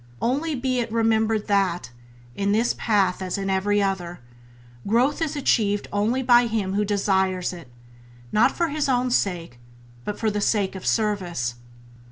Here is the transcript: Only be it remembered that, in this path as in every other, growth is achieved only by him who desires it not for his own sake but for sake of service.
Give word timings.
Only 0.19 0.55
be 0.55 0.79
it 0.79 0.91
remembered 0.91 1.45
that, 1.47 1.91
in 2.33 2.53
this 2.53 2.73
path 2.75 3.21
as 3.21 3.37
in 3.37 3.51
every 3.51 3.83
other, 3.83 4.19
growth 4.87 5.21
is 5.21 5.35
achieved 5.35 5.87
only 5.93 6.23
by 6.23 6.47
him 6.47 6.73
who 6.73 6.83
desires 6.83 7.53
it 7.53 7.71
not 8.31 8.51
for 8.51 8.69
his 8.69 8.89
own 8.89 9.11
sake 9.11 9.59
but 10.03 10.19
for 10.19 10.39
sake 10.41 10.73
of 10.73 10.87
service. 10.87 11.53